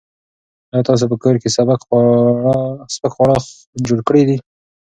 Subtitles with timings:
[0.71, 1.81] ایا تاسو په کور کې سپک
[3.13, 3.35] خواړه
[3.87, 4.37] جوړ کړي دي؟